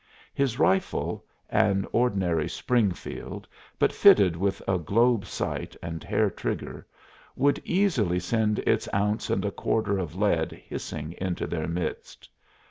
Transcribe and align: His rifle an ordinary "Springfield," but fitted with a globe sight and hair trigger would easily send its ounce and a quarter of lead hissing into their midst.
His 0.33 0.57
rifle 0.57 1.25
an 1.51 1.85
ordinary 1.91 2.49
"Springfield," 2.49 3.47
but 3.77 3.93
fitted 3.93 4.35
with 4.35 4.59
a 4.67 4.79
globe 4.79 5.25
sight 5.27 5.75
and 5.79 6.03
hair 6.03 6.27
trigger 6.31 6.87
would 7.35 7.61
easily 7.63 8.19
send 8.19 8.57
its 8.65 8.89
ounce 8.95 9.29
and 9.29 9.45
a 9.45 9.51
quarter 9.51 9.99
of 9.99 10.15
lead 10.15 10.53
hissing 10.53 11.13
into 11.19 11.45
their 11.45 11.67
midst. 11.67 12.29